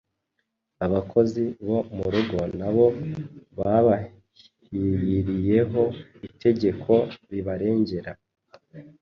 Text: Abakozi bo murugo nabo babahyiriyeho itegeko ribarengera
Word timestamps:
Abakozi 0.85 1.43
bo 1.67 1.79
murugo 1.95 2.39
nabo 2.59 2.85
babahyiriyeho 3.57 5.83
itegeko 6.27 6.91
ribarengera 7.29 8.11